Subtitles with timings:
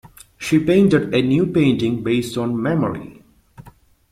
[0.39, 3.23] She painted a new painting based on memory.